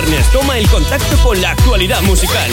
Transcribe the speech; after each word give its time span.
viernes 0.00 0.30
toma 0.30 0.58
el 0.58 0.68
contacto 0.68 1.16
con 1.22 1.40
la 1.40 1.52
actualidad 1.52 2.02
musical. 2.02 2.50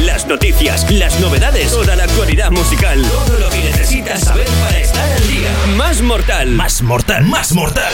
Las 0.00 0.26
noticias, 0.26 0.90
las 0.90 1.20
novedades, 1.20 1.70
toda 1.70 1.94
la 1.94 2.02
actualidad 2.02 2.50
musical. 2.50 3.00
Todo 3.02 3.38
lo 3.38 3.48
que 3.48 3.60
necesitas 3.60 4.22
saber 4.22 4.48
para 4.60 4.80
estar 4.80 5.12
al 5.12 5.28
día. 5.28 5.50
Más 5.76 6.02
mortal. 6.02 6.48
Más 6.48 6.82
mortal. 6.82 7.24
Más 7.26 7.52
mortal. 7.52 7.92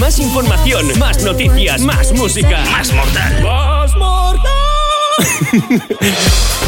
Más 0.00 0.18
información, 0.18 0.98
más 0.98 1.22
noticias, 1.22 1.82
más 1.82 2.10
música. 2.14 2.64
Más 2.72 2.92
mortal. 2.92 3.42
Más 3.44 3.94
mortal. 3.94 4.52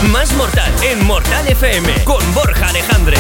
más 0.12 0.32
mortal 0.34 0.72
en 0.82 1.04
Mortal 1.04 1.48
FM 1.48 2.04
con 2.04 2.34
Borja 2.34 2.68
Alejandre. 2.68 3.16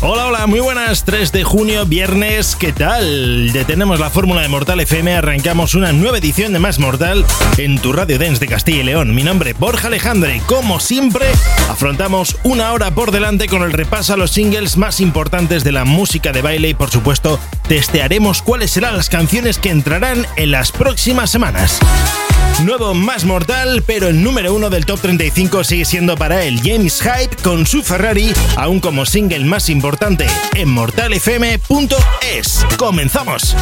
Hola, 0.00 0.26
hola, 0.26 0.46
muy 0.46 0.60
buenas. 0.60 1.04
3 1.04 1.32
de 1.32 1.42
junio, 1.42 1.84
viernes, 1.84 2.54
¿qué 2.54 2.72
tal? 2.72 3.52
Detenemos 3.52 3.98
la 3.98 4.10
fórmula 4.10 4.42
de 4.42 4.48
Mortal 4.48 4.78
FM, 4.78 5.12
arrancamos 5.12 5.74
una 5.74 5.92
nueva 5.92 6.18
edición 6.18 6.52
de 6.52 6.60
Más 6.60 6.78
Mortal 6.78 7.26
en 7.56 7.80
tu 7.80 7.92
radio 7.92 8.16
Dance 8.16 8.38
de 8.38 8.46
Castilla 8.46 8.78
y 8.78 8.84
León. 8.84 9.12
Mi 9.12 9.24
nombre 9.24 9.50
es 9.50 9.58
Borja 9.58 9.88
Alejandre. 9.88 10.40
Como 10.46 10.78
siempre, 10.78 11.26
afrontamos 11.68 12.36
una 12.44 12.72
hora 12.72 12.92
por 12.92 13.10
delante 13.10 13.48
con 13.48 13.64
el 13.64 13.72
repaso 13.72 14.14
a 14.14 14.16
los 14.16 14.30
singles 14.30 14.76
más 14.76 15.00
importantes 15.00 15.64
de 15.64 15.72
la 15.72 15.84
música 15.84 16.30
de 16.30 16.42
baile 16.42 16.68
y, 16.68 16.74
por 16.74 16.90
supuesto, 16.90 17.40
testearemos 17.66 18.40
cuáles 18.40 18.70
serán 18.70 18.96
las 18.96 19.08
canciones 19.08 19.58
que 19.58 19.70
entrarán 19.70 20.28
en 20.36 20.52
las 20.52 20.70
próximas 20.70 21.28
semanas. 21.28 21.80
Nuevo 22.64 22.92
Más 22.94 23.24
Mortal, 23.24 23.82
pero 23.86 24.08
el 24.08 24.22
número 24.22 24.52
uno 24.52 24.68
del 24.70 24.84
top 24.84 25.00
35 25.00 25.64
sigue 25.64 25.84
siendo 25.84 26.16
para 26.16 26.42
él 26.44 26.60
James 26.62 27.00
Hype 27.00 27.36
con 27.42 27.66
su 27.66 27.82
Ferrari, 27.82 28.32
aún 28.56 28.80
como 28.80 29.06
single 29.06 29.44
más 29.44 29.68
importante 29.68 30.26
en 30.54 30.70
mortalfm.es. 30.70 32.66
¡Comenzamos! 32.76 33.56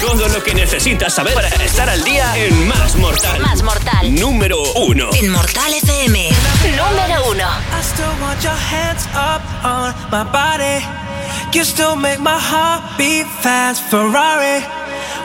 Todo 0.00 0.28
lo 0.28 0.42
que 0.42 0.54
necesitas 0.54 1.14
saber 1.14 1.34
para 1.34 1.48
estar 1.48 1.88
al 1.88 2.02
día 2.04 2.36
en 2.36 2.68
Más 2.68 2.96
Mortal. 2.96 3.40
Más 3.40 3.62
Mortal. 3.62 4.14
Número 4.14 4.58
uno. 4.74 5.10
En 5.14 5.30
Mortal 5.30 5.74
FM. 5.74 6.30
Número 6.76 7.30
uno. 7.30 7.44
I 7.44 7.82
still 7.82 8.06
want 8.20 8.42
your 8.42 8.52
hands 8.52 9.06
up 9.14 9.42
on 9.64 9.94
my 10.10 10.24
body. 10.30 10.84
You 11.52 11.64
still 11.64 11.96
make 11.96 12.18
my 12.20 12.38
heart 12.38 12.82
beat 12.98 13.26
fast. 13.42 13.82
Ferrari. 13.90 14.64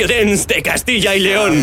Radio 0.00 0.46
de 0.46 0.62
Castilla 0.62 1.14
y 1.14 1.20
León. 1.20 1.62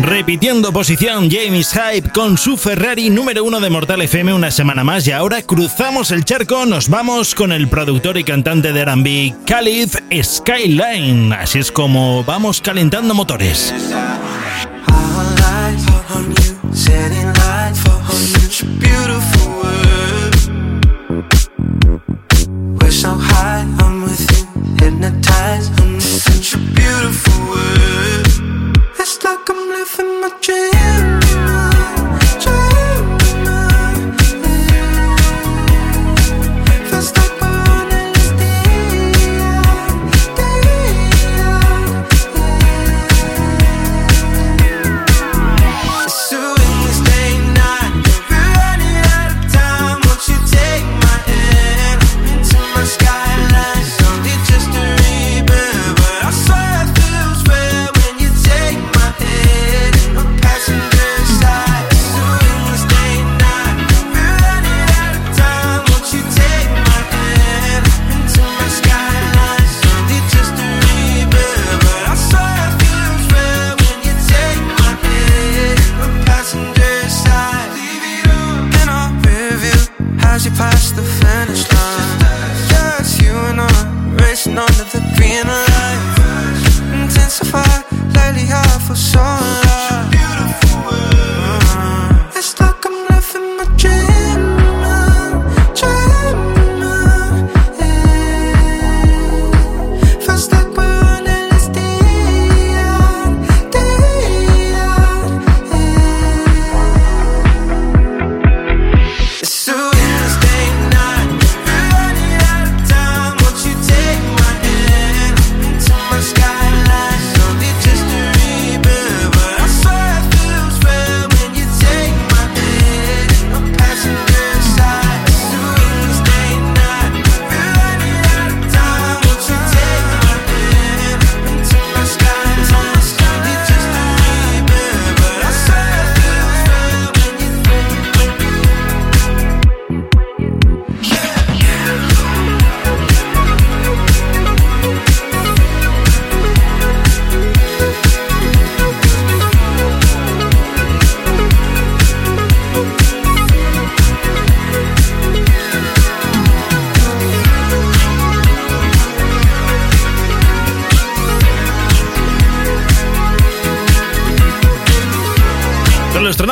Repitiendo 0.00 0.74
posición, 0.74 1.30
James 1.30 1.72
Hype 1.72 2.10
con 2.10 2.36
su 2.36 2.58
Ferrari 2.58 3.08
número 3.08 3.44
uno 3.44 3.60
de 3.60 3.70
Mortal 3.70 4.02
FM 4.02 4.34
una 4.34 4.50
semana 4.50 4.84
más 4.84 5.06
y 5.06 5.12
ahora 5.12 5.40
cruzamos 5.40 6.10
el 6.10 6.26
charco, 6.26 6.66
nos 6.66 6.90
vamos 6.90 7.34
con 7.34 7.52
el 7.52 7.68
productor 7.68 8.18
y 8.18 8.24
cantante 8.24 8.74
de 8.74 8.80
R&B, 8.80 9.34
Khalid 9.46 9.88
Skyline. 10.22 11.32
Así 11.32 11.60
es 11.60 11.72
como 11.72 12.24
vamos 12.24 12.60
calentando 12.60 13.14
motores. 13.14 13.72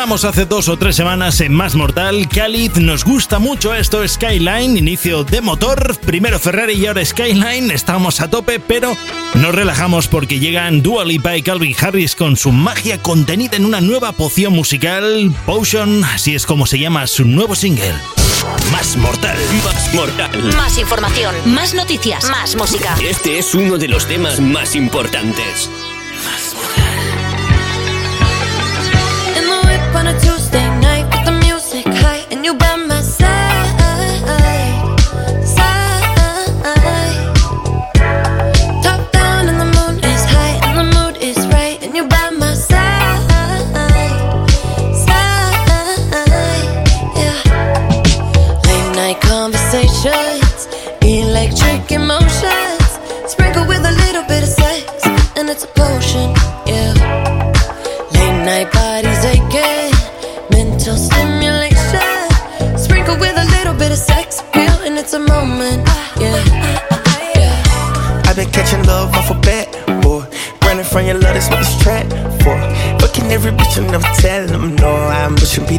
Hace 0.05 0.45
dos 0.45 0.69
o 0.69 0.77
tres 0.77 0.97
semanas 0.97 1.41
en 1.41 1.55
Más 1.55 1.75
Mortal. 1.75 2.29
Khalid, 2.29 2.77
nos 2.77 3.05
gusta 3.05 3.39
mucho 3.39 3.75
esto, 3.75 4.06
Skyline, 4.06 4.77
inicio 4.77 5.25
de 5.25 5.41
motor, 5.41 5.99
primero 6.05 6.39
Ferrari 6.39 6.75
y 6.75 6.87
ahora 6.87 7.05
Skyline. 7.05 7.71
Estamos 7.71 8.21
a 8.21 8.29
tope, 8.29 8.61
pero 8.61 8.95
nos 9.35 9.55
relajamos 9.55 10.06
porque 10.06 10.39
llegan 10.39 10.83
Dua 10.83 11.06
Lipa 11.06 11.37
y 11.39 11.43
Calvin 11.43 11.75
Harris 11.81 12.15
con 12.15 12.37
su 12.37 12.53
magia 12.53 13.01
contenida 13.01 13.56
en 13.56 13.65
una 13.65 13.81
nueva 13.81 14.12
poción 14.12 14.53
musical, 14.53 15.35
Potion, 15.47 16.05
así 16.05 16.35
es 16.35 16.45
como 16.45 16.67
se 16.67 16.79
llama 16.79 17.07
su 17.07 17.25
nuevo 17.25 17.55
single. 17.55 17.95
Más 18.71 18.97
mortal. 18.99 19.39
Más 19.65 19.95
mortal. 19.95 20.55
Más 20.55 20.79
información, 20.79 21.35
más 21.47 21.73
noticias, 21.73 22.29
más 22.29 22.55
música. 22.57 22.95
Este 23.03 23.39
es 23.39 23.55
uno 23.55 23.79
de 23.79 23.89
los 23.89 24.07
temas 24.07 24.39
más 24.39 24.77
importantes. 24.77 25.71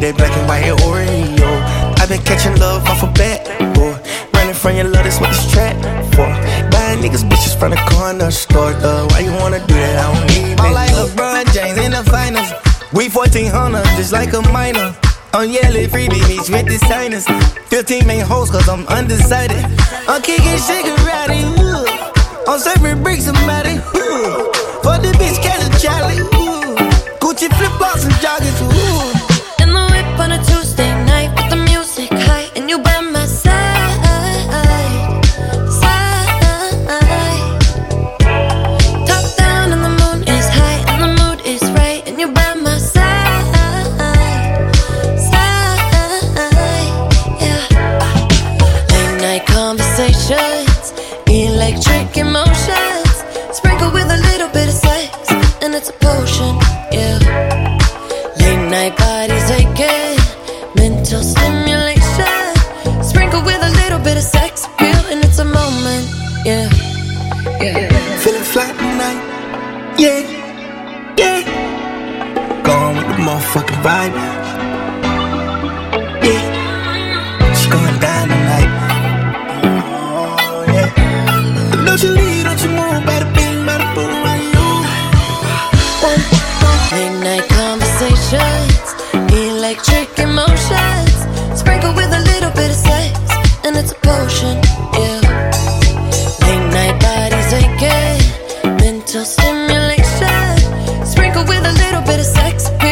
that 0.00 0.16
black 0.16 0.32
and 0.36 0.46
white 0.48 0.68
Oreo. 0.84 1.50
I've 2.00 2.08
been 2.08 2.22
catching 2.22 2.56
love 2.60 2.84
off 2.86 3.02
a 3.02 3.10
bat, 3.12 3.44
boy. 3.74 3.96
Running 4.34 4.54
from 4.54 4.76
your 4.76 4.88
love, 4.88 5.04
that's 5.04 5.20
what 5.20 5.30
this 5.30 5.50
trap 5.52 5.76
for. 6.12 6.28
Buying 6.70 7.00
niggas 7.00 7.24
bitches 7.24 7.56
from 7.58 7.70
the 7.70 7.80
corner 7.92 8.30
store, 8.30 8.72
though. 8.74 9.06
Why 9.10 9.20
you 9.20 9.32
wanna 9.32 9.60
do 9.66 9.74
that? 9.74 9.96
I 9.96 10.06
don't 10.12 10.26
need 10.28 10.52
it. 10.52 10.60
I'm 10.60 10.72
like 10.72 10.90
LeBron 10.92 11.44
James 11.52 11.78
in 11.78 11.92
the 11.92 12.04
finals. 12.10 12.50
We 12.92 13.08
1400, 13.08 13.84
just 13.96 14.12
like 14.12 14.32
a 14.32 14.42
minor. 14.52 14.94
I'm 15.32 15.50
yelling 15.50 15.88
freebie 15.88 16.22
beach 16.28 16.48
with 16.48 16.66
the 16.66 16.78
signers. 16.88 17.26
15 17.68 18.06
main 18.06 18.24
hoes, 18.24 18.50
cause 18.50 18.68
I'm 18.68 18.86
undecided. 18.88 19.64
I'm 20.08 20.22
kicking 20.22 20.60
Shigarati, 20.60 21.40
ooh. 21.58 22.15
I'm 22.48 22.60
serving 22.60 23.02
bricks, 23.02 23.24
somebody. 23.24 23.76
For 24.86 24.96
the 25.02 25.10
bitch, 25.18 25.42
catch 25.42 25.66
a 25.66 25.70
Charlie, 25.82 26.22
ooh. 26.38 26.78
Gucci 27.18 27.50
flip 27.58 27.72
flops 27.78 28.04
and 28.04 28.14
joggers, 28.22 28.55
better 102.16 102.24
sex 102.24 102.85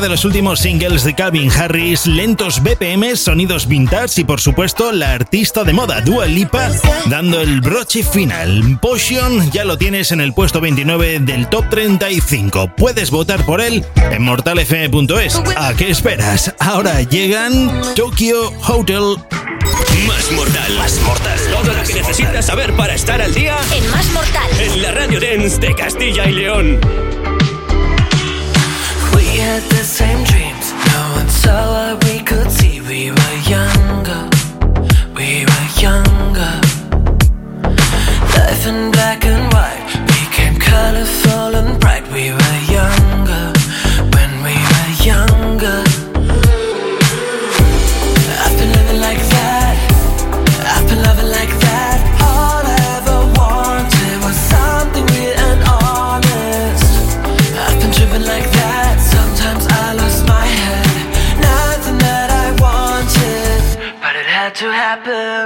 de 0.00 0.08
los 0.08 0.24
últimos 0.24 0.58
singles 0.58 1.04
de 1.04 1.14
Calvin 1.14 1.50
Harris, 1.52 2.06
lentos 2.06 2.62
BPM, 2.62 3.16
sonidos 3.16 3.68
vintage 3.68 4.22
y 4.22 4.24
por 4.24 4.40
supuesto 4.40 4.92
la 4.92 5.12
artista 5.12 5.62
de 5.62 5.72
moda 5.72 6.00
Dua 6.00 6.26
Lipa 6.26 6.70
dando 7.06 7.40
el 7.40 7.60
broche 7.60 8.02
final. 8.02 8.78
Potion 8.80 9.50
ya 9.52 9.64
lo 9.64 9.78
tienes 9.78 10.10
en 10.10 10.20
el 10.20 10.32
puesto 10.32 10.60
29 10.60 11.20
del 11.20 11.48
top 11.48 11.68
35. 11.70 12.72
Puedes 12.76 13.10
votar 13.10 13.44
por 13.44 13.60
él 13.60 13.84
en 14.10 14.22
mortalfm.es. 14.22 15.40
¿A 15.56 15.74
qué 15.74 15.90
esperas? 15.90 16.52
Ahora 16.58 17.02
llegan 17.02 17.82
Tokyo 17.94 18.52
Hotel. 18.66 19.16
Más 20.08 20.32
mortal. 20.32 20.74
Más 20.76 21.00
mortal. 21.00 21.38
Todo 21.52 21.72
lo 21.72 21.82
que 21.84 21.94
necesitas 21.94 22.46
saber 22.46 22.72
para 22.74 22.94
estar 22.94 23.22
al 23.22 23.32
día 23.32 23.56
en 23.74 23.90
Más 23.90 24.10
Mortal. 24.10 24.50
En 24.60 24.82
la 24.82 24.90
Radio 24.90 25.20
Dance 25.20 25.58
de 25.58 25.74
Castilla 25.74 26.28
y 26.28 26.32
León. 26.32 27.23
Had 29.54 29.70
the 29.70 29.84
same 29.84 30.24
dreams. 30.24 30.72
No 30.90 31.02
one 31.18 31.28
saw 31.28 31.60
what 31.74 32.04
we 32.04 32.18
could 32.30 32.50
see. 32.50 32.80
We 32.80 33.12
were 33.12 33.36
younger. 33.54 34.22
We 35.18 35.30
were 35.50 35.68
younger. 35.86 36.54
Life 38.34 38.66
in 38.66 38.90
black 38.90 39.23
happen. 64.94 65.43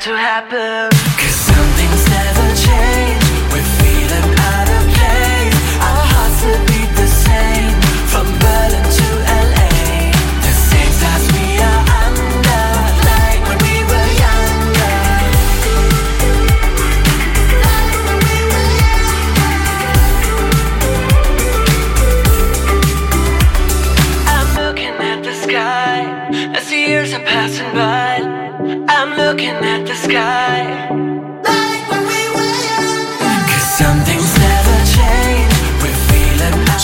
To 0.00 0.16
happen. 0.16 0.90
Cause 1.18 1.34
some 1.34 1.68
things 1.76 2.08
never 2.08 2.54
change. 2.56 3.03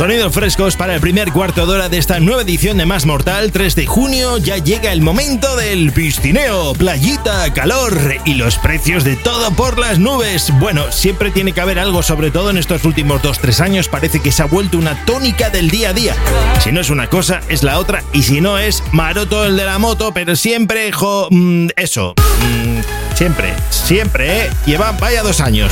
Sonidos 0.00 0.32
frescos 0.32 0.76
para 0.76 0.94
el 0.94 1.00
primer 1.02 1.30
cuarto 1.30 1.66
de 1.66 1.74
hora 1.74 1.90
de 1.90 1.98
esta 1.98 2.20
nueva 2.20 2.40
edición 2.40 2.78
de 2.78 2.86
Más 2.86 3.04
Mortal. 3.04 3.52
3 3.52 3.76
de 3.76 3.84
junio 3.84 4.38
ya 4.38 4.56
llega 4.56 4.94
el 4.94 5.02
momento 5.02 5.56
del 5.56 5.92
piscineo, 5.92 6.72
playita, 6.72 7.52
calor 7.52 8.14
y 8.24 8.32
los 8.32 8.56
precios 8.56 9.04
de 9.04 9.16
todo 9.16 9.50
por 9.50 9.78
las 9.78 9.98
nubes. 9.98 10.54
Bueno, 10.58 10.90
siempre 10.90 11.30
tiene 11.30 11.52
que 11.52 11.60
haber 11.60 11.78
algo, 11.78 12.02
sobre 12.02 12.30
todo 12.30 12.48
en 12.48 12.56
estos 12.56 12.86
últimos 12.86 13.20
2-3 13.20 13.60
años, 13.60 13.88
parece 13.88 14.20
que 14.20 14.32
se 14.32 14.42
ha 14.42 14.46
vuelto 14.46 14.78
una 14.78 15.04
tónica 15.04 15.50
del 15.50 15.68
día 15.68 15.90
a 15.90 15.92
día. 15.92 16.16
Si 16.64 16.72
no 16.72 16.80
es 16.80 16.88
una 16.88 17.08
cosa, 17.08 17.42
es 17.50 17.62
la 17.62 17.78
otra, 17.78 18.02
y 18.14 18.22
si 18.22 18.40
no 18.40 18.56
es 18.56 18.82
Maroto 18.92 19.44
el 19.44 19.58
de 19.58 19.66
la 19.66 19.78
moto, 19.78 20.12
pero 20.14 20.34
siempre, 20.34 20.92
jo, 20.92 21.28
mm, 21.30 21.68
eso. 21.76 22.14
Mm, 22.16 22.69
siempre, 23.20 23.52
siempre, 23.68 24.44
¿eh? 24.46 24.50
Lleva, 24.64 24.92
vaya 24.92 25.22
dos 25.22 25.42
años. 25.42 25.70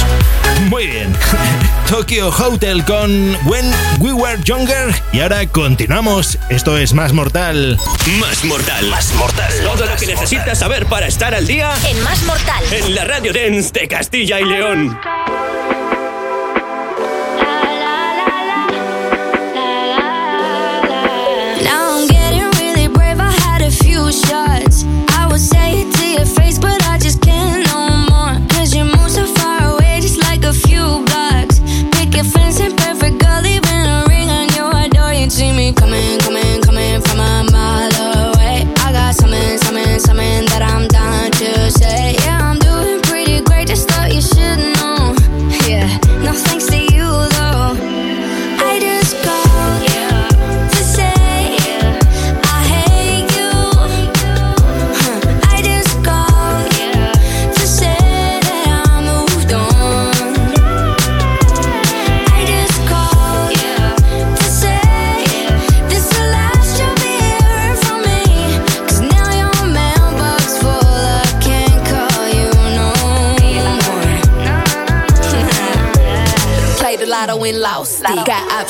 Muy 0.69 0.87
bien. 0.87 1.17
Tokyo 1.89 2.29
Hotel 2.29 2.85
con 2.85 3.35
When 3.47 3.73
We 4.01 4.13
Were 4.13 4.39
Younger. 4.45 4.95
Y 5.13 5.21
ahora 5.21 5.47
continuamos. 5.47 6.39
Esto 6.51 6.77
es 6.77 6.93
Más 6.93 7.15
Mortal. 7.15 7.79
Más 8.21 8.45
Mortal. 8.45 8.91
Más 8.91 9.15
Mortal. 9.15 9.51
Todo 9.63 9.87
lo 9.87 9.97
que 9.97 10.09
necesitas 10.09 10.59
saber 10.59 10.85
para 10.85 11.07
estar 11.07 11.35
al 11.35 11.47
día. 11.47 11.73
En 11.89 12.03
Más 12.03 12.23
Mortal. 12.25 12.63
En 12.71 12.95
la 12.95 13.05
Radio 13.05 13.33
Dance 13.33 13.71
de 13.73 13.89
Castilla 13.89 14.41
y 14.41 14.45
León. 14.45 14.99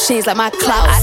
Got 0.09 0.15
options 0.15 0.27
like 0.27 0.37
my 0.38 0.50
closet. 0.50 0.98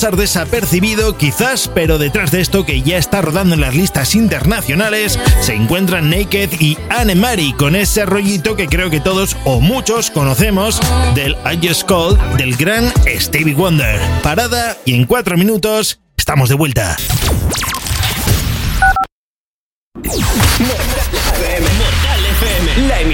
Desapercibido 0.00 1.18
quizás, 1.18 1.70
pero 1.74 1.98
detrás 1.98 2.30
de 2.30 2.40
esto 2.40 2.64
que 2.64 2.80
ya 2.80 2.96
está 2.96 3.20
rodando 3.20 3.54
en 3.54 3.60
las 3.60 3.74
listas 3.74 4.14
internacionales 4.14 5.18
se 5.42 5.54
encuentran 5.54 6.08
Naked 6.08 6.52
y 6.58 6.78
Anne 6.88 7.14
Marie 7.14 7.54
con 7.54 7.76
ese 7.76 8.06
rollito 8.06 8.56
que 8.56 8.66
creo 8.66 8.88
que 8.88 9.00
todos 9.00 9.36
o 9.44 9.60
muchos 9.60 10.10
conocemos 10.10 10.80
del 11.14 11.32
I 11.44 11.66
Just 11.66 11.82
Called 11.82 12.18
del 12.38 12.56
gran 12.56 12.90
Stevie 13.18 13.54
Wonder. 13.54 14.00
Parada 14.22 14.78
y 14.86 14.94
en 14.94 15.04
cuatro 15.04 15.36
minutos 15.36 16.00
estamos 16.16 16.48
de 16.48 16.54
vuelta. 16.54 16.96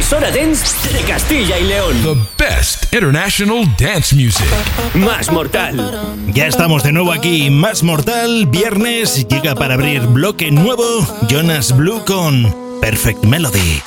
Emisora 0.06 0.30
dance 0.30 0.92
de 0.92 1.00
Castilla 1.00 1.58
y 1.58 1.64
León. 1.64 1.96
The 2.04 2.44
best 2.44 2.92
international 2.92 3.64
dance 3.76 4.14
music. 4.14 4.46
Más 4.94 5.32
Mortal. 5.32 6.16
Ya 6.28 6.46
estamos 6.46 6.84
de 6.84 6.92
nuevo 6.92 7.10
aquí, 7.10 7.50
Más 7.50 7.82
Mortal. 7.82 8.46
Viernes 8.46 9.26
llega 9.26 9.56
para 9.56 9.74
abrir 9.74 10.02
bloque 10.02 10.52
nuevo 10.52 10.84
Jonas 11.28 11.76
Blue 11.76 12.04
con 12.04 12.54
Perfect 12.80 13.24
Melody. 13.24 13.82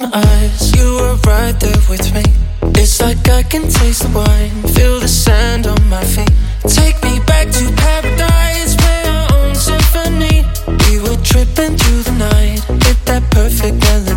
Close 0.00 0.12
my 0.12 0.18
eyes, 0.18 0.76
you 0.76 0.94
were 0.94 1.16
right 1.26 1.58
there 1.60 1.82
with 1.88 2.12
me. 2.14 2.22
It's 2.80 3.00
like 3.00 3.28
I 3.28 3.42
can 3.42 3.62
taste 3.62 4.02
the 4.02 4.08
wine, 4.16 4.50
feel 4.74 5.00
the 5.00 5.08
sand 5.08 5.66
on 5.66 5.88
my 5.88 6.04
feet. 6.04 6.30
Take 6.66 7.02
me 7.02 7.20
back 7.26 7.48
to 7.50 7.72
paradise, 7.76 8.76
play 8.76 9.02
our 9.06 9.28
own 9.34 9.54
symphony. 9.54 10.44
We 10.88 11.00
were 11.00 11.20
tripping 11.22 11.76
through 11.76 12.02
the 12.02 12.12
night, 12.18 12.60
hit 12.84 12.98
that 13.06 13.30
perfect 13.30 13.76
melody. 13.80 14.09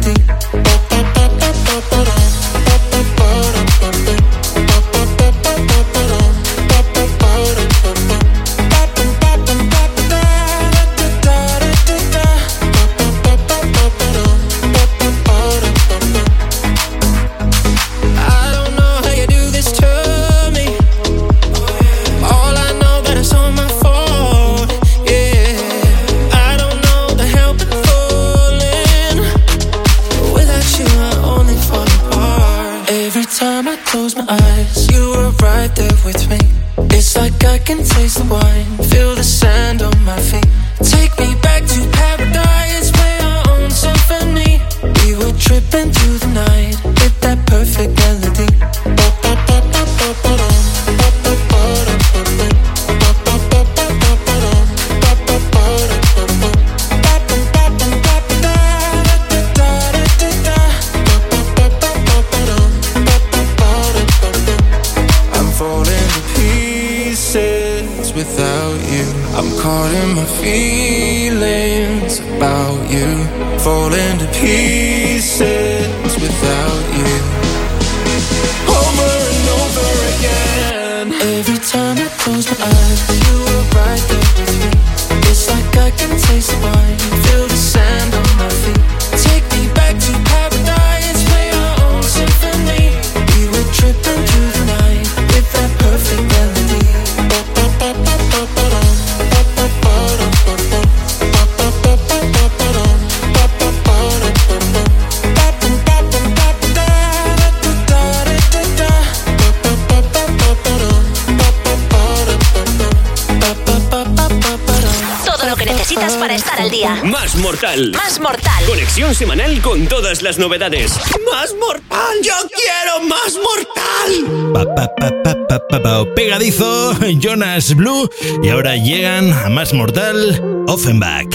Más 117.02 117.36
mortal. 117.38 117.92
Más 117.94 118.20
mortal. 118.20 118.66
Conexión 118.68 119.16
semanal 119.16 119.62
con 119.62 119.88
todas 119.88 120.22
las 120.22 120.38
novedades. 120.38 120.94
¡Más 121.32 121.54
mortal! 121.60 122.18
¡Yo 122.22 122.34
quiero 122.50 123.08
más 123.08 123.36
mortal! 123.36 124.54
Pa, 124.54 124.76
pa, 124.76 124.96
pa, 124.96 125.24
pa, 125.24 125.48
pa, 125.48 125.68
pa, 125.68 125.82
pa. 125.82 126.14
Pegadizo, 126.16 126.94
Jonas 127.20 127.76
Blue. 127.76 128.10
Y 128.44 128.50
ahora 128.50 128.76
llegan 128.76 129.32
a 129.34 129.50
más 129.50 129.74
mortal, 129.74 130.42
Offenbach. 130.68 131.28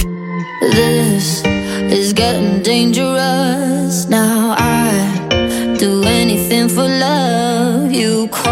This 0.72 1.42
is 1.90 2.12
getting 2.14 2.62
dangerous. 2.62 4.06
Now 4.08 4.54
I 4.58 5.76
do 5.78 6.02
anything 6.04 6.68
for 6.68 6.88
love. 6.88 7.90
You 7.92 8.28
call 8.28 8.47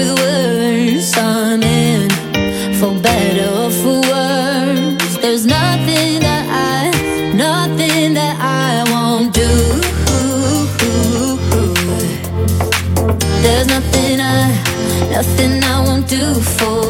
with 0.00 0.18
words. 0.18 1.12
I'm 1.16 1.62
in 1.62 2.08
for 2.78 2.92
better 3.00 3.48
or 3.60 3.70
for 3.70 4.00
worse. 4.10 5.16
There's 5.22 5.46
nothing 5.46 6.20
that 6.26 6.44
I, 6.48 7.34
nothing 7.34 8.14
that 8.14 8.36
I 8.40 8.90
won't 8.92 9.32
do. 9.34 9.50
There's 13.44 13.66
nothing 13.66 14.20
I, 14.20 14.48
nothing 15.10 15.62
I 15.64 15.76
won't 15.86 16.08
do 16.08 16.34
for 16.56 16.89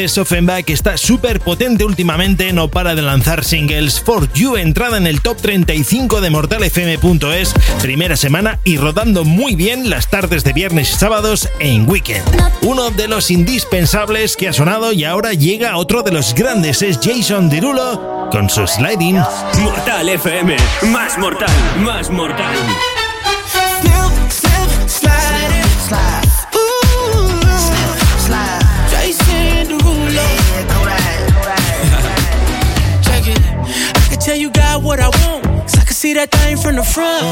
francés 0.00 0.16
Offenbach 0.16 0.70
está 0.70 0.96
súper 0.96 1.40
potente 1.40 1.84
últimamente, 1.84 2.54
no 2.54 2.68
para 2.68 2.94
de 2.94 3.02
lanzar 3.02 3.44
singles. 3.44 4.00
For 4.00 4.32
You, 4.32 4.56
entrada 4.56 4.96
en 4.96 5.06
el 5.06 5.20
top 5.20 5.36
35 5.36 6.22
de 6.22 6.30
mortalfm.es, 6.30 7.52
primera 7.82 8.16
semana 8.16 8.60
y 8.64 8.78
rodando 8.78 9.26
muy 9.26 9.56
bien 9.56 9.90
las 9.90 10.08
tardes 10.08 10.42
de 10.42 10.54
viernes 10.54 10.90
y 10.90 10.94
sábados 10.94 11.50
en 11.58 11.86
Weekend. 11.86 12.24
Uno 12.62 12.90
de 12.90 13.08
los 13.08 13.30
indispensables 13.30 14.38
que 14.38 14.48
ha 14.48 14.54
sonado 14.54 14.94
y 14.94 15.04
ahora 15.04 15.34
llega 15.34 15.76
otro 15.76 16.02
de 16.02 16.12
los 16.12 16.34
grandes, 16.34 16.80
es 16.80 16.98
Jason 17.02 17.50
Derulo 17.50 18.28
con 18.32 18.48
su 18.48 18.66
Sliding. 18.66 19.20
Mortal 19.58 20.08
FM. 20.08 20.56
Más 20.92 21.18
mortal. 21.18 21.50
Más 21.84 22.08
mortal. 22.08 22.56
What 34.90 34.98
I 34.98 35.08
want. 35.22 35.44
Cause 35.70 35.78
I 35.78 35.84
can 35.84 35.94
see 35.94 36.14
that 36.14 36.32
thing 36.32 36.56
from 36.56 36.74
the 36.74 36.82
front. 36.82 37.22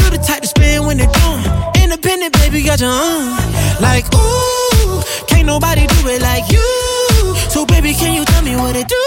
You 0.00 0.08
the 0.08 0.16
type 0.16 0.40
to 0.40 0.48
spin 0.48 0.86
when 0.86 0.96
they're. 0.96 1.12
Independent, 1.76 2.32
baby, 2.40 2.62
got 2.64 2.80
your 2.80 2.88
own. 2.88 3.36
Like, 3.84 4.08
ooh, 4.16 5.04
can't 5.28 5.44
nobody 5.44 5.84
do 5.86 6.00
it 6.08 6.22
like 6.22 6.48
you. 6.48 6.64
So, 7.52 7.66
baby, 7.66 7.92
can 7.92 8.14
you 8.16 8.24
tell 8.24 8.42
me 8.42 8.56
what 8.56 8.74
it 8.80 8.88
do? 8.88 9.06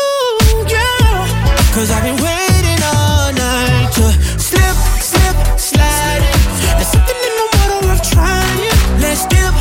Yeah. 0.70 1.74
Cause 1.74 1.90
I've 1.90 2.06
been 2.06 2.22
waiting 2.22 2.80
all 2.94 3.34
night 3.34 3.90
to 3.98 4.06
slip, 4.38 4.78
slip, 5.02 5.36
slide 5.58 6.22
it. 6.30 6.38
There's 6.78 6.94
something 6.94 7.20
in 7.30 7.36
the 7.42 7.48
water 7.58 7.80
worth 7.90 8.04
trying. 8.06 9.02
Let's 9.02 9.26
dip, 9.34 9.56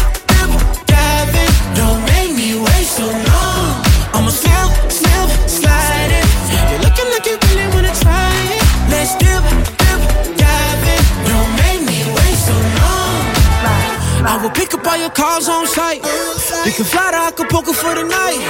pick 14.68 14.80
up 14.80 14.86
all 14.86 14.98
your 14.98 15.10
calls 15.10 15.48
on 15.48 15.66
site. 15.66 16.02
We 16.64 16.72
can 16.72 16.84
fly 16.84 17.10
to 17.10 17.16
Acapulco 17.16 17.72
for 17.72 17.94
the 17.94 18.02
night. 18.02 18.40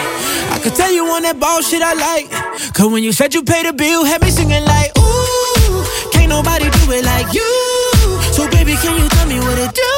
I 0.50 0.58
could 0.62 0.74
tell 0.74 0.90
you 0.90 1.06
on 1.06 1.22
that 1.22 1.38
ball 1.38 1.62
shit 1.62 1.82
I 1.82 1.94
like. 1.94 2.30
Cause 2.74 2.90
when 2.90 3.02
you 3.02 3.12
said 3.12 3.34
you 3.34 3.42
paid 3.42 3.66
the 3.66 3.72
bill, 3.72 4.04
had 4.04 4.22
me 4.22 4.30
singing 4.30 4.64
like, 4.64 4.90
ooh, 4.98 5.84
can't 6.12 6.28
nobody 6.28 6.64
do 6.64 6.92
it 6.92 7.04
like 7.04 7.32
you. 7.34 7.52
So 8.32 8.48
baby, 8.50 8.74
can 8.82 8.98
you 9.00 9.08
tell 9.08 9.26
me 9.26 9.38
what 9.38 9.58
it 9.58 9.74
do, 9.74 9.97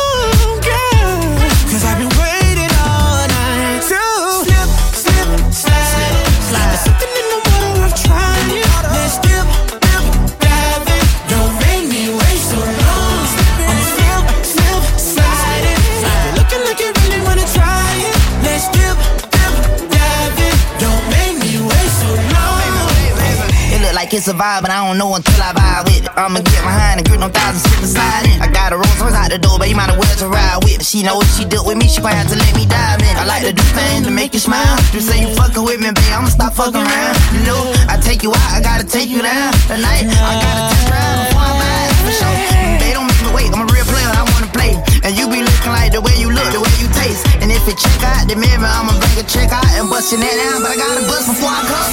like 24.11 24.19
it's 24.19 24.27
a 24.27 24.35
vibe, 24.35 24.67
but 24.67 24.75
I 24.75 24.83
don't 24.83 24.99
know 24.99 25.15
until 25.15 25.39
I 25.39 25.55
vibe 25.55 25.87
with 25.87 26.03
it. 26.03 26.11
I'ma 26.19 26.43
get 26.43 26.63
behind 26.67 26.99
and 26.99 27.07
grip 27.07 27.23
no 27.23 27.31
thousand 27.31 27.63
slip 27.63 27.79
beside 27.79 28.27
it. 28.27 28.43
I 28.43 28.51
got 28.51 28.75
a 28.75 28.77
Rolls 28.77 28.99
Royce 28.99 29.15
out 29.15 29.31
the 29.31 29.39
door, 29.39 29.55
but 29.55 29.71
you 29.71 29.79
might 29.79 29.87
as 29.87 29.99
well 30.03 30.17
to 30.19 30.27
ride 30.27 30.59
with. 30.67 30.83
She 30.83 31.07
know 31.07 31.23
if 31.23 31.31
she 31.39 31.47
dealt 31.47 31.63
with 31.63 31.79
me, 31.79 31.87
she 31.87 32.03
gon' 32.03 32.19
have 32.19 32.27
to 32.27 32.35
let 32.35 32.51
me 32.59 32.67
dive 32.67 32.99
in. 32.99 33.15
I 33.15 33.23
like 33.23 33.47
to 33.47 33.55
do 33.55 33.63
things 33.71 34.11
to 34.11 34.11
make 34.11 34.35
you 34.35 34.43
smile. 34.43 34.75
You 34.91 34.99
say 34.99 35.23
you 35.23 35.31
fucking 35.39 35.63
with 35.63 35.79
me, 35.79 35.95
babe, 35.95 36.11
I'ma 36.11 36.27
stop 36.27 36.59
fucking 36.59 36.83
around. 36.83 37.15
You 37.39 37.47
know, 37.47 37.61
I 37.87 38.03
take 38.03 38.27
you 38.27 38.35
out, 38.35 38.51
I 38.51 38.59
gotta 38.59 38.83
take 38.83 39.07
you 39.07 39.23
down. 39.23 39.55
Tonight, 39.71 40.11
I 40.11 40.35
gotta 40.43 40.63
test 40.75 40.91
drive 40.91 41.19
before 41.31 41.47
I 41.47 41.53
buy 41.55 41.83
for 42.03 42.15
sure. 42.19 42.37
They 42.83 42.91
don't 42.91 43.07
make 43.07 43.23
me 43.23 43.31
wait, 43.31 43.49
I'm 43.55 43.63
a 43.63 43.69
real 43.71 43.87
player, 43.87 44.11
I 44.11 44.27
wanna 44.27 44.51
play. 44.51 44.75
And 45.07 45.15
you 45.15 45.31
be 45.31 45.39
looking 45.39 45.71
like 45.71 45.95
the 45.95 46.03
way 46.03 46.19
you 46.19 46.35
look, 46.35 46.51
the 46.51 46.59
way 46.59 46.75
you 46.83 46.91
taste. 46.99 47.31
And 47.39 47.55
if 47.55 47.63
it 47.71 47.79
check 47.79 48.03
out 48.03 48.27
the 48.27 48.35
mirror, 48.35 48.67
I'ma 48.67 48.91
bring 48.99 49.23
a 49.23 49.27
check 49.29 49.55
out 49.55 49.71
and 49.79 49.87
bust 49.87 50.11
your 50.11 50.19
neck 50.19 50.35
down. 50.35 50.67
But 50.67 50.75
I 50.75 50.79
gotta 50.83 51.07
bust 51.07 51.31
before 51.31 51.55
I 51.55 51.63
come. 51.63 51.91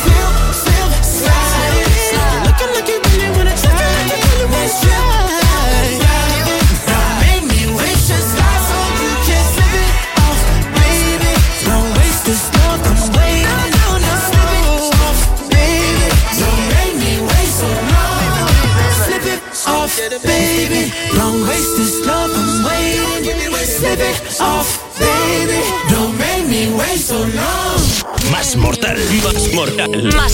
Slip, 0.58 0.77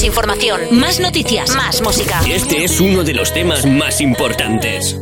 información, 0.04 0.62
más 0.72 1.00
noticias, 1.00 1.56
más 1.56 1.82
música. 1.82 2.22
Este 2.28 2.64
es 2.64 2.80
uno 2.80 3.04
de 3.04 3.14
los 3.14 3.34
temas 3.34 3.66
más 3.66 4.02
importantes. 4.02 4.98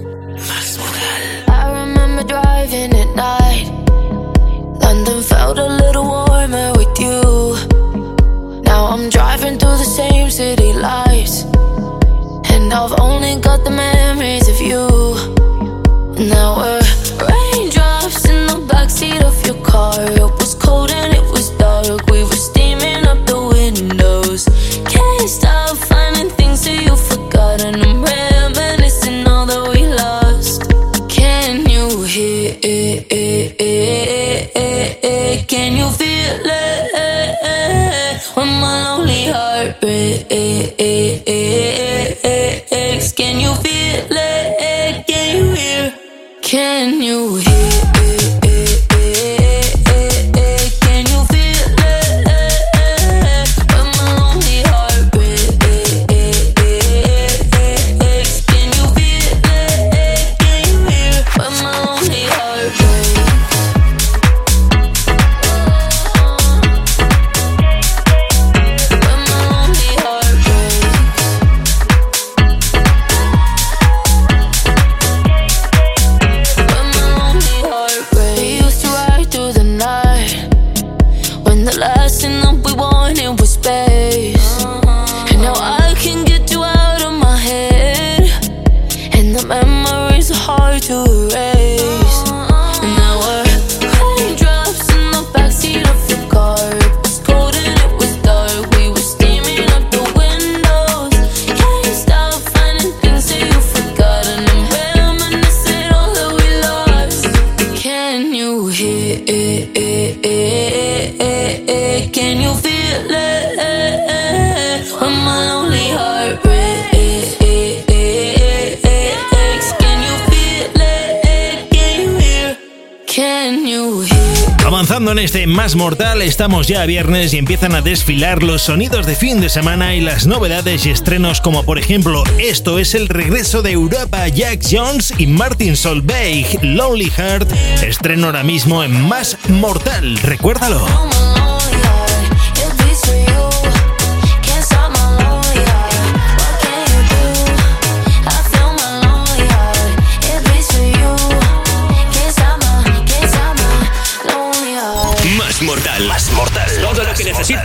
Ya 126.72 126.84
a 126.84 126.86
viernes 126.86 127.34
y 127.34 127.38
empiezan 127.38 127.76
a 127.76 127.82
desfilar 127.82 128.44
los 128.44 128.62
sonidos 128.62 129.06
de 129.06 129.16
fin 129.16 129.42
de 129.42 129.50
semana 129.50 129.94
y 129.94 130.00
las 130.00 130.26
novedades 130.26 130.86
y 130.86 130.90
estrenos 130.90 131.42
como 131.42 131.64
por 131.64 131.78
ejemplo 131.78 132.24
esto 132.40 132.80
es 132.80 132.96
el 132.96 133.10
regreso 133.10 133.62
de 133.62 133.72
Europa 133.72 134.26
Jack 134.30 134.62
Jones 134.72 135.14
y 135.18 135.28
Martin 135.28 135.76
Solveig, 135.76 136.64
Lonely 136.64 137.10
Heart, 137.10 137.52
estreno 137.84 138.28
ahora 138.28 138.44
mismo 138.44 138.86
en 138.86 139.02
Más 139.02 139.38
Mortal, 139.50 140.18
recuérdalo. 140.20 141.31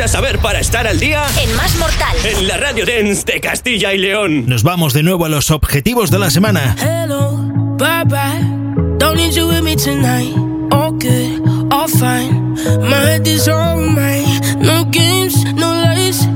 Necesitas 0.06 0.10
saber 0.12 0.38
para 0.38 0.60
estar 0.60 0.86
al 0.86 0.98
día 1.00 1.24
En 1.42 1.56
Más 1.56 1.74
Mortal. 1.76 2.16
en 2.24 2.48
la 2.48 2.56
Radio 2.56 2.84
Dance 2.86 3.24
de 3.24 3.40
Castilla 3.40 3.92
y 3.92 3.98
León. 3.98 4.44
Nos 4.46 4.62
vamos 4.62 4.92
de 4.92 5.02
nuevo 5.02 5.24
a 5.24 5.28
los 5.28 5.50
objetivos 5.50 6.10
de 6.10 6.18
la 6.18 6.30
semana. 6.30 6.76
Hello, 6.80 7.32
bye 7.78 8.04
bye. 8.06 8.96
Don't 8.98 9.16
need 9.16 9.32
you 9.34 9.48
with 9.48 9.62
me 9.62 9.74
tonight. 9.76 10.32
All 10.72 10.92
good, 10.92 11.42
all 11.72 11.88
fine. 11.88 12.54
My 12.88 13.00
head 13.10 13.26
is 13.26 13.48
on 13.48 13.94
mine. 13.94 14.40
No 14.60 14.84
games, 14.90 15.44
no 15.54 15.72
lies. 15.74 16.26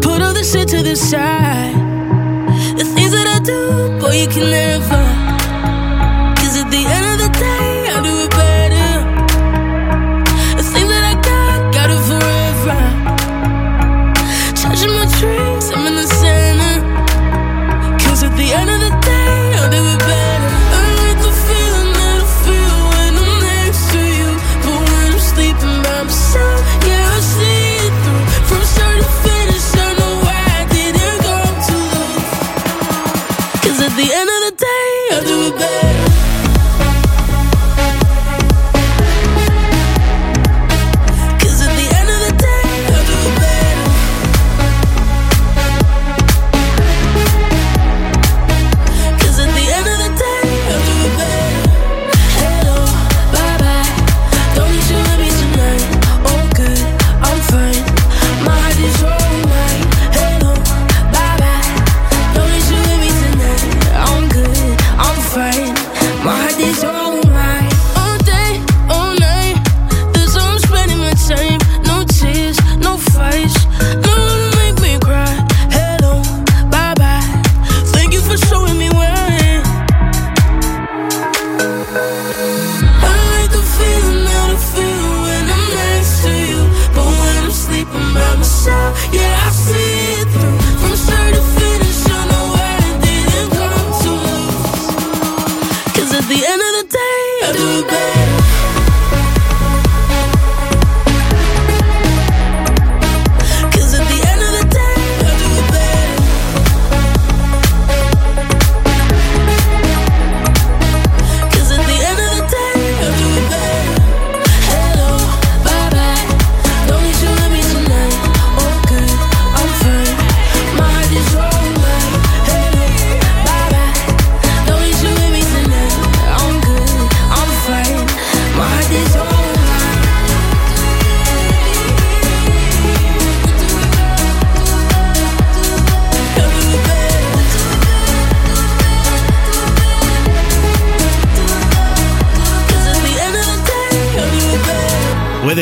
Put 0.00 0.22
all 0.22 0.34
the 0.34 0.44
shit 0.44 0.68
to 0.68 0.82
the 0.82 0.96
side. 0.96 1.74
The 2.78 2.84
things 2.84 3.12
that 3.12 3.26
I 3.26 3.40
do, 3.44 3.98
boy, 4.00 4.12
you 4.12 4.26
can 4.28 4.50
never. 4.50 5.09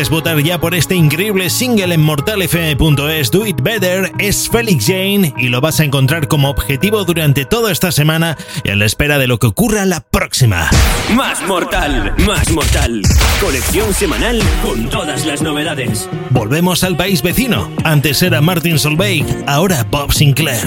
Puedes 0.08 0.24
votar 0.24 0.42
ya 0.42 0.58
por 0.58 0.74
este 0.74 0.94
increíble 0.94 1.50
single 1.50 1.94
en 1.94 2.00
mortalfm.es. 2.00 3.30
Do 3.30 3.46
It 3.46 3.60
Better 3.60 4.10
es 4.18 4.48
Felix 4.48 4.86
Jane 4.86 5.34
y 5.36 5.48
lo 5.48 5.60
vas 5.60 5.80
a 5.80 5.84
encontrar 5.84 6.28
como 6.28 6.48
objetivo 6.48 7.04
durante 7.04 7.44
toda 7.44 7.70
esta 7.70 7.92
semana 7.92 8.38
y 8.64 8.70
a 8.70 8.76
la 8.76 8.86
espera 8.86 9.18
de 9.18 9.26
lo 9.26 9.38
que 9.38 9.48
ocurra 9.48 9.84
la 9.84 10.00
próxima. 10.00 10.70
Más 11.14 11.46
mortal, 11.46 12.14
más 12.26 12.50
mortal. 12.52 13.02
Colección 13.38 13.92
semanal 13.92 14.40
con 14.62 14.88
todas 14.88 15.26
las 15.26 15.42
novedades. 15.42 16.08
Volvemos 16.30 16.84
al 16.84 16.96
país 16.96 17.20
vecino. 17.20 17.70
Antes 17.84 18.22
era 18.22 18.40
Martin 18.40 18.78
Solveig, 18.78 19.26
ahora 19.46 19.84
Bob 19.90 20.14
Sinclair. 20.14 20.66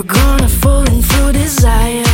You're 0.00 0.06
gonna 0.06 0.48
fall 0.48 0.88
into 0.88 1.32
desire 1.32 2.09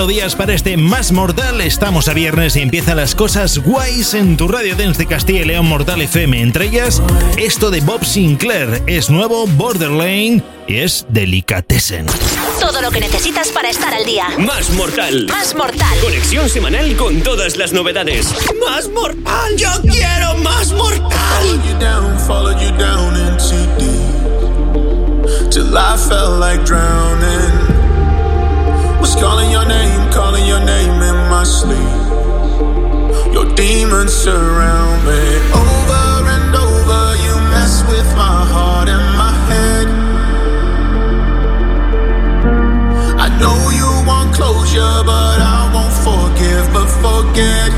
melodías 0.00 0.34
para 0.34 0.54
este 0.54 0.78
más 0.78 1.12
mortal. 1.12 1.60
Estamos 1.60 2.08
a 2.08 2.14
viernes 2.14 2.56
y 2.56 2.62
empiezan 2.62 2.96
las 2.96 3.14
cosas 3.14 3.58
guays 3.58 4.14
en 4.14 4.38
tu 4.38 4.48
radio 4.48 4.74
dance 4.74 4.96
de 4.96 5.04
Castilla 5.04 5.42
y 5.42 5.44
León 5.44 5.66
Mortal 5.66 6.00
FM. 6.00 6.40
Entre 6.40 6.68
ellas, 6.68 7.02
esto 7.36 7.70
de 7.70 7.82
Bob 7.82 8.02
Sinclair 8.02 8.82
es 8.86 9.10
nuevo 9.10 9.46
Borderline 9.46 10.42
y 10.66 10.78
es 10.78 11.04
Delicatessen. 11.10 12.06
Todo 12.58 12.80
lo 12.80 12.90
que 12.90 13.00
necesitas 13.00 13.50
para 13.50 13.68
estar 13.68 13.92
al 13.92 14.06
día. 14.06 14.24
Más 14.38 14.70
mortal. 14.70 15.26
Más 15.28 15.54
mortal. 15.54 15.98
Conexión 16.00 16.48
semanal 16.48 16.96
con 16.96 17.20
todas 17.20 17.58
las 17.58 17.74
novedades. 17.74 18.32
Más 18.66 18.88
mortal. 18.88 19.54
Yo 19.58 19.68
quiero 19.82 20.34
más 20.38 20.72
mortal. 20.72 21.10
Till 25.50 25.76
I 25.76 25.96
felt 25.98 26.38
like 26.40 26.64
drowning. 26.64 27.79
Was 29.00 29.14
calling 29.16 29.50
your 29.50 29.66
name, 29.66 30.12
calling 30.12 30.46
your 30.46 30.60
name 30.60 31.00
in 31.02 31.16
my 31.32 31.44
sleep. 31.44 32.00
Your 33.32 33.46
demons 33.54 34.12
surround 34.12 35.06
me. 35.06 35.22
Over 35.56 36.28
and 36.36 36.54
over, 36.54 37.02
you 37.24 37.34
mess 37.54 37.82
with 37.88 38.08
my 38.16 38.44
heart 38.52 38.88
and 38.88 39.06
my 39.22 39.32
head. 39.50 39.86
I 43.24 43.28
know 43.40 43.58
you 43.80 43.90
want 44.06 44.34
closure, 44.34 45.02
but 45.04 45.38
I 45.40 45.70
won't 45.74 45.96
forgive, 46.08 46.66
but 46.76 46.88
forget 47.04 47.70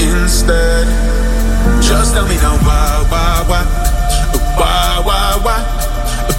instead. 0.00 0.86
Just 1.82 2.14
tell 2.14 2.26
me 2.28 2.36
now, 2.36 2.56
why, 2.66 3.06
why, 3.10 3.44
why, 3.48 3.64
why, 4.58 5.02
why? 5.06 5.15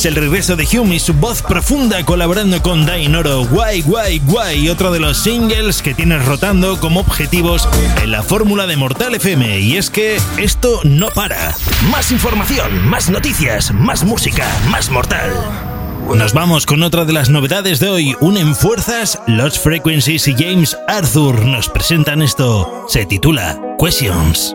es 0.00 0.06
el 0.06 0.14
regreso 0.14 0.56
de 0.56 0.66
Hume 0.66 0.94
y 0.94 0.98
su 0.98 1.12
voz 1.12 1.42
profunda 1.42 2.02
colaborando 2.06 2.62
con 2.62 2.86
Dainoro. 2.86 3.44
Guay, 3.44 3.82
guay, 3.82 4.18
guay, 4.24 4.70
otro 4.70 4.90
de 4.92 4.98
los 4.98 5.18
singles 5.18 5.82
que 5.82 5.92
tienes 5.92 6.24
rotando 6.24 6.80
como 6.80 7.00
objetivos 7.00 7.68
en 8.02 8.10
la 8.10 8.22
fórmula 8.22 8.66
de 8.66 8.78
Mortal 8.78 9.14
FM. 9.14 9.60
Y 9.60 9.76
es 9.76 9.90
que 9.90 10.18
esto 10.38 10.80
no 10.84 11.10
para. 11.10 11.54
Más 11.90 12.12
información, 12.12 12.88
más 12.88 13.10
noticias, 13.10 13.74
más 13.74 14.02
música, 14.02 14.48
más 14.70 14.90
Mortal. 14.90 15.32
Nos 16.14 16.32
vamos 16.32 16.64
con 16.64 16.82
otra 16.82 17.04
de 17.04 17.12
las 17.12 17.28
novedades 17.28 17.78
de 17.78 17.90
hoy. 17.90 18.16
Unen 18.20 18.54
fuerzas, 18.54 19.20
Los 19.26 19.58
Frequencies 19.58 20.26
y 20.28 20.32
James 20.32 20.78
Arthur 20.88 21.44
nos 21.44 21.68
presentan 21.68 22.22
esto. 22.22 22.86
Se 22.88 23.04
titula 23.04 23.60
Questions. 23.78 24.54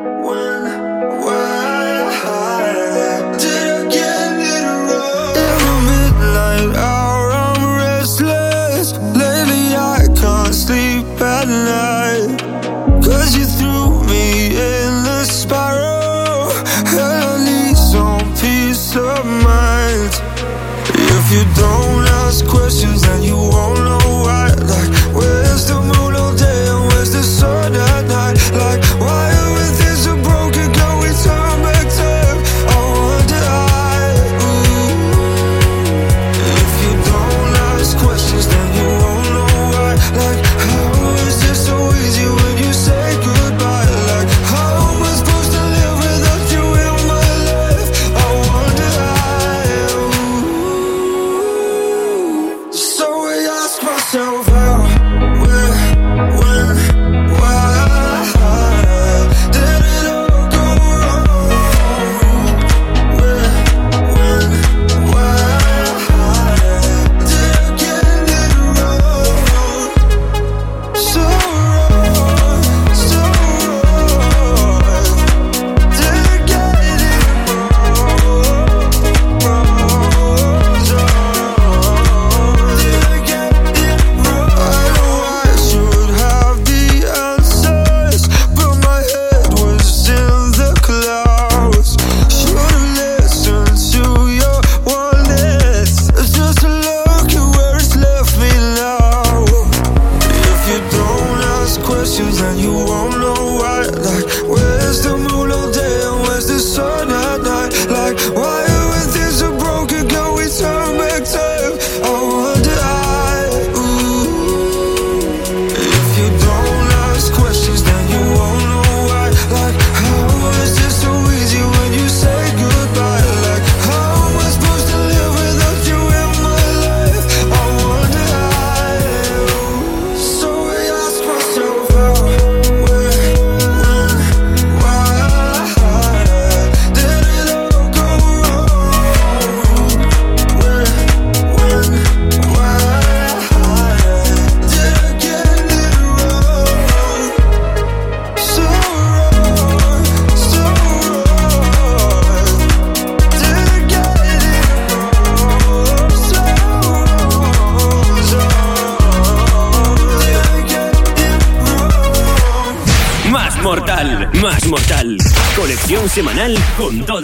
Don't 21.56 22.08
ask 22.10 22.46
questions. 22.46 22.75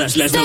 todas 0.02 0.18
las 0.18 0.41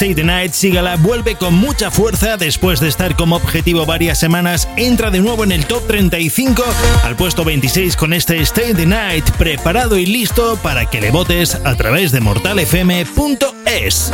Stay 0.00 0.14
the 0.14 0.24
Night, 0.24 0.54
Sigala 0.54 0.96
vuelve 0.96 1.34
con 1.34 1.52
mucha 1.52 1.90
fuerza 1.90 2.38
después 2.38 2.80
de 2.80 2.88
estar 2.88 3.16
como 3.16 3.36
objetivo 3.36 3.84
varias 3.84 4.16
semanas. 4.16 4.66
Entra 4.78 5.10
de 5.10 5.18
nuevo 5.20 5.44
en 5.44 5.52
el 5.52 5.66
top 5.66 5.86
35 5.86 6.64
al 7.04 7.16
puesto 7.16 7.44
26 7.44 7.96
con 7.96 8.14
este 8.14 8.40
Stay 8.40 8.72
the 8.72 8.86
Night, 8.86 9.30
preparado 9.32 9.98
y 9.98 10.06
listo 10.06 10.56
para 10.62 10.86
que 10.86 11.02
le 11.02 11.10
votes 11.10 11.54
a 11.66 11.74
través 11.74 12.12
de 12.12 12.20
mortalfm.es. 12.20 14.10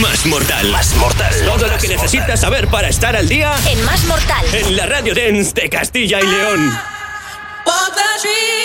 Más 0.00 0.26
mortal. 0.26 0.70
Más 0.70 0.94
mortal. 0.94 1.34
Todo 1.44 1.66
lo 1.66 1.78
que 1.78 1.88
necesitas 1.88 2.38
saber 2.42 2.68
para 2.68 2.88
estar 2.88 3.16
al 3.16 3.28
día 3.28 3.56
En 3.68 3.84
Más 3.84 4.04
Mortal. 4.04 4.44
en 4.52 4.76
la 4.76 4.86
Radio 4.86 5.16
Dance 5.16 5.50
de 5.52 5.68
Castilla 5.68 6.20
y 6.20 6.26
León. 6.28 6.95
tree. 8.26 8.55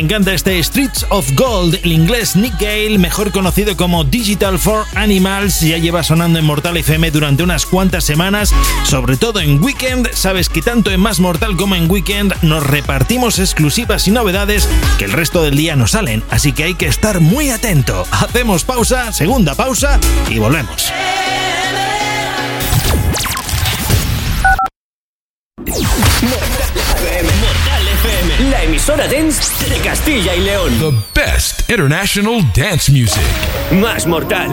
Encanta 0.00 0.32
este 0.32 0.62
Streets 0.62 1.06
of 1.08 1.30
Gold, 1.34 1.80
el 1.82 1.92
inglés 1.92 2.36
Nick 2.36 2.60
Gale, 2.60 2.98
mejor 2.98 3.32
conocido 3.32 3.76
como 3.76 4.04
Digital 4.04 4.58
for 4.58 4.84
Animals, 4.94 5.60
ya 5.60 5.78
lleva 5.78 6.02
sonando 6.02 6.38
en 6.38 6.44
Mortal 6.44 6.76
FM 6.76 7.10
durante 7.10 7.42
unas 7.42 7.66
cuantas 7.66 8.04
semanas, 8.04 8.54
sobre 8.84 9.16
todo 9.16 9.40
en 9.40 9.62
Weekend. 9.62 10.12
Sabes 10.12 10.48
que 10.48 10.62
tanto 10.62 10.90
en 10.90 11.00
Más 11.00 11.20
Mortal 11.20 11.56
como 11.56 11.74
en 11.74 11.90
Weekend 11.90 12.34
nos 12.42 12.64
repartimos 12.64 13.38
exclusivas 13.38 14.06
y 14.06 14.10
novedades 14.10 14.68
que 14.98 15.06
el 15.06 15.12
resto 15.12 15.42
del 15.42 15.56
día 15.56 15.74
no 15.74 15.86
salen, 15.86 16.22
así 16.30 16.52
que 16.52 16.64
hay 16.64 16.74
que 16.74 16.86
estar 16.86 17.20
muy 17.20 17.50
atento. 17.50 18.06
Hacemos 18.10 18.64
pausa, 18.64 19.12
segunda 19.12 19.54
pausa 19.54 19.98
y 20.30 20.38
volvemos. 20.38 20.92
Emisora 28.88 29.06
dance 29.06 29.68
de 29.68 29.76
Castilla 29.80 30.34
y 30.34 30.40
León. 30.40 30.72
The 30.78 31.20
best 31.20 31.68
international 31.68 32.40
dance 32.54 32.90
music. 32.90 33.22
Más 33.82 34.06
mortal. 34.06 34.48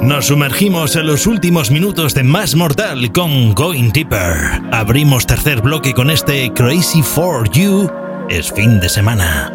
Nos 0.00 0.28
sumergimos 0.28 0.96
en 0.96 1.06
los 1.06 1.26
últimos 1.26 1.70
minutos 1.70 2.14
de 2.14 2.22
Más 2.22 2.54
Mortal 2.54 3.12
con 3.12 3.54
Going 3.54 3.90
Deeper. 3.92 4.62
Abrimos 4.72 5.26
tercer 5.26 5.60
bloque 5.60 5.92
con 5.92 6.08
este 6.08 6.50
Crazy 6.54 7.02
for 7.02 7.50
You. 7.50 7.90
Es 8.30 8.50
fin 8.50 8.80
de 8.80 8.88
semana. 8.88 9.52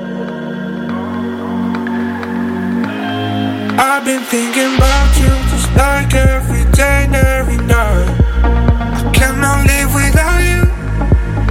I've 3.77 4.05
been 4.05 4.21
thinking 4.29 4.75
about 4.75 5.17
you 5.17 5.31
just 5.51 5.75
like 5.75 6.13
every 6.15 6.63
day 6.73 7.05
and 7.05 7.15
every 7.15 7.57
night. 7.57 8.07
I 8.43 9.11
cannot 9.13 9.65
live 9.65 9.93
without 9.95 10.41
you. 10.41 10.65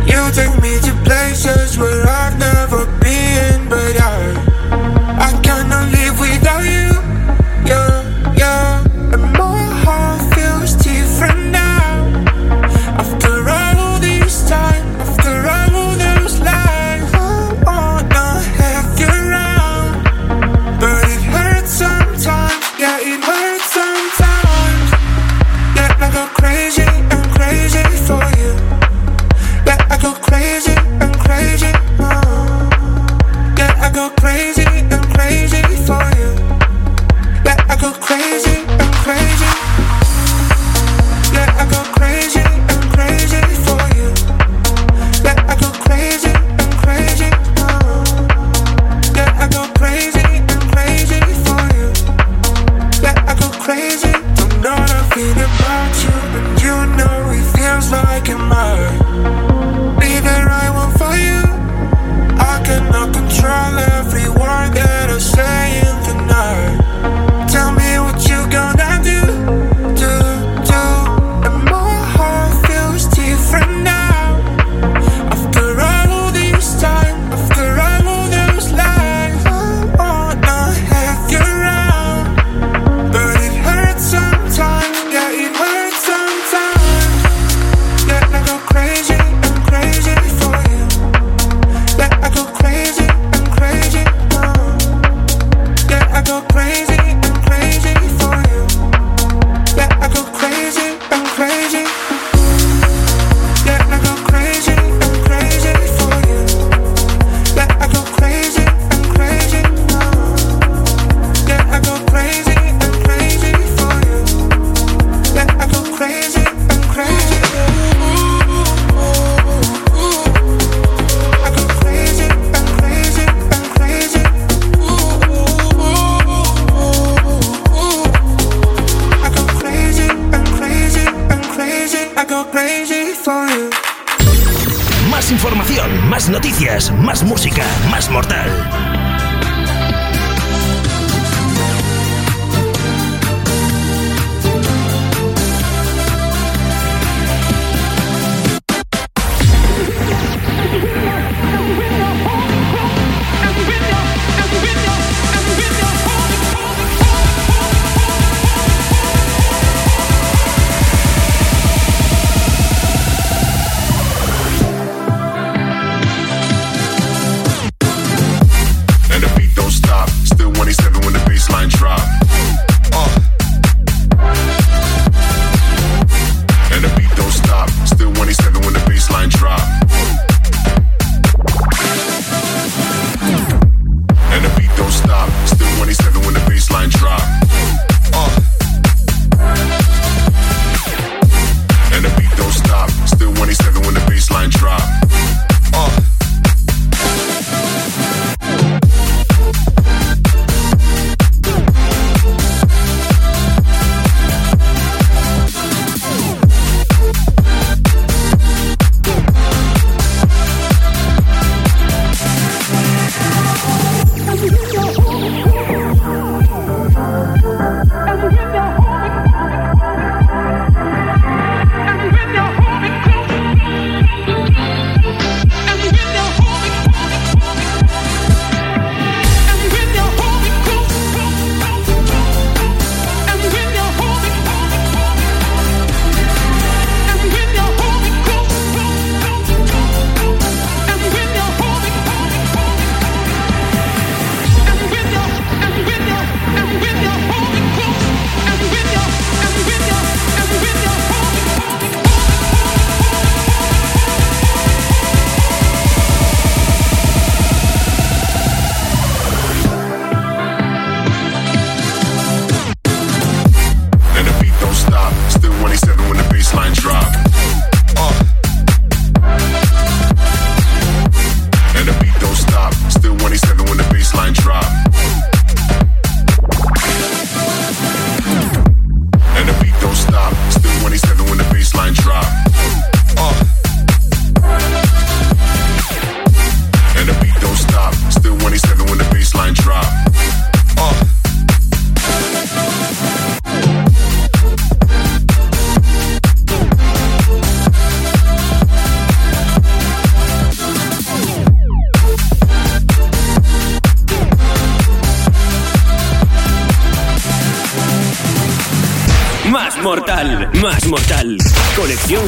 You 0.07 0.31
take 0.33 0.64
places 1.05 1.79
where 1.79 2.07
I've 2.09 2.39
never 2.39 2.87
been, 2.99 3.04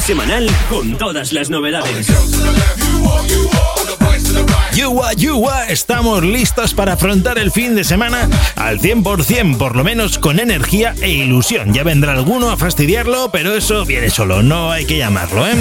semanal 0.07 0.49
con 0.71 0.97
todas 0.97 1.33
las 1.33 1.51
novedades. 1.51 2.07
Yua, 4.77 5.15
yua, 5.15 5.69
estamos 5.69 6.23
listos 6.23 6.75
para 6.75 6.93
afrontar 6.93 7.39
el 7.39 7.51
fin 7.51 7.75
de 7.75 7.83
semana 7.83 8.29
al 8.57 8.79
100%, 8.79 9.57
por 9.57 9.75
lo 9.75 9.83
menos 9.83 10.19
con 10.19 10.39
energía 10.39 10.95
e 11.01 11.09
ilusión. 11.09 11.73
Ya 11.73 11.83
vendrá 11.83 12.13
alguno 12.13 12.51
a 12.51 12.59
fastidiarlo, 12.59 13.31
pero 13.33 13.57
eso 13.57 13.87
viene 13.87 14.11
solo, 14.11 14.43
no 14.43 14.71
hay 14.71 14.85
que 14.85 14.99
llamarlo, 14.99 15.49
¿eh? 15.49 15.55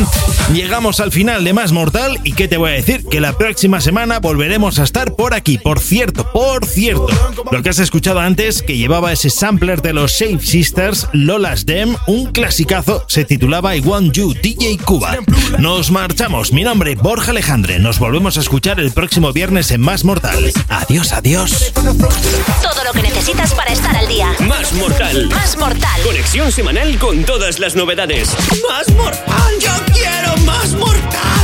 Llegamos 0.53 0.99
al 0.99 1.13
final 1.13 1.45
de 1.45 1.53
Más 1.53 1.72
Mortal 1.72 2.20
y 2.26 2.34
¿qué 2.34 2.49
te 2.49 2.57
voy 2.57 2.72
a 2.72 2.74
decir? 2.74 3.05
Que 3.05 3.22
la 3.22 3.38
próxima 3.38 3.80
semana 3.80 4.20
volveremos 4.20 4.80
a 4.80 4.84
estar 4.84 5.16
por 5.16 5.34
aquí. 5.34 5.59
Por 5.59 5.80
cierto, 5.80 6.30
por 6.34 6.66
cierto, 6.66 7.07
lo 7.53 7.63
que 7.63 7.70
has 7.70 7.80
escuchado 7.80 8.20
antes, 8.20 8.63
que 8.63 8.76
llevaba 8.76 9.13
ese 9.13 9.30
sampler 9.30 9.82
de 9.82 9.93
los 9.93 10.11
Safe 10.11 10.39
Sisters, 10.41 11.07
Lola's 11.13 11.66
Dem, 11.66 11.95
un 12.07 12.34
clasicazo, 12.34 13.05
se 13.07 13.24
titulaba 13.24 13.78
I 13.78 13.80
Want 13.80 14.13
You, 14.13 14.34
DJ 14.34 14.78
Cuba. 14.80 15.20
Nos 15.57 15.89
marchamos, 15.89 16.51
mi 16.51 16.66
nombre 16.66 16.95
Borja 16.95 17.32
Alejandre, 17.32 17.80
nos 17.80 17.97
volvemos 17.97 18.36
a 18.36 18.41
escuchar 18.41 18.78
el 18.82 18.91
próximo 18.91 19.05
viernes 19.34 19.72
en 19.72 19.82
Más 19.82 20.03
Mortal. 20.03 20.51
Adiós, 20.70 21.14
adiós. 21.14 21.72
Todo 21.74 22.84
lo 22.84 22.91
que 22.93 23.01
necesitas 23.01 23.53
para 23.53 23.72
estar 23.72 23.95
al 23.95 24.08
día. 24.08 24.34
Más 24.39 24.74
mortal. 24.74 25.28
Más 25.30 25.58
mortal. 25.58 26.01
Conexión 26.03 26.51
semanal 26.51 26.97
con 26.97 27.24
todas 27.24 27.60
las 27.60 27.76
novedades. 27.76 28.30
Más 28.70 28.89
mortal, 28.95 29.53
yo 29.60 29.72
quiero 29.93 30.38
más 30.45 30.74
mortal. 30.74 31.35